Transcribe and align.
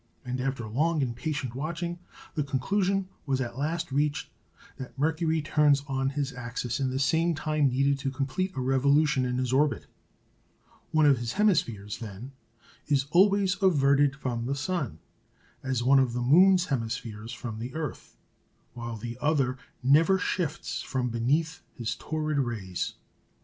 And 0.25 0.41
after 0.41 0.67
long 0.67 1.03
and 1.03 1.15
patient 1.15 1.53
watching, 1.53 1.99
the 2.33 2.41
conclusion 2.43 3.07
was 3.27 3.39
at 3.39 3.59
last 3.59 3.91
reached 3.91 4.31
that 4.77 4.97
Mercury 4.97 5.43
turns 5.43 5.83
on 5.85 6.09
his 6.09 6.33
axis 6.33 6.79
in 6.79 6.89
the 6.89 6.97
same 6.97 7.35
time 7.35 7.69
needed 7.69 7.99
to 7.99 8.09
complete 8.09 8.51
a 8.55 8.61
revolution 8.61 9.25
in 9.25 9.37
his 9.37 9.53
orbit. 9.53 9.85
One 10.89 11.05
of 11.05 11.19
his 11.19 11.33
hemispheres, 11.33 11.99
then, 11.99 12.31
is 12.87 13.05
always 13.11 13.57
averted 13.61 14.15
from 14.15 14.47
the 14.47 14.55
sun, 14.55 14.97
as 15.61 15.83
one 15.83 15.99
of 15.99 16.13
the 16.13 16.21
moon's 16.23 16.65
hemispheres 16.65 17.31
from 17.31 17.59
the 17.59 17.75
earth, 17.75 18.17
while 18.73 18.97
the 18.97 19.19
other 19.21 19.59
never 19.83 20.17
shifts 20.17 20.81
from 20.81 21.09
beneath 21.11 21.61
his 21.75 21.95
torrid 21.95 22.39
rays. 22.39 22.95